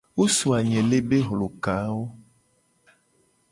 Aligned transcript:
Wo 0.15 0.25
so 0.37 0.47
anyele 0.59 0.97
be 1.09 1.17
hlokawo. 1.27 2.03